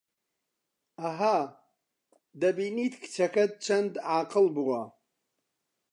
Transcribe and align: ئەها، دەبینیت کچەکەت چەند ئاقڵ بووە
ئەها، 1.01 1.37
دەبینیت 2.41 2.93
کچەکەت 3.01 3.51
چەند 3.65 3.93
ئاقڵ 4.07 4.45
بووە 4.55 4.83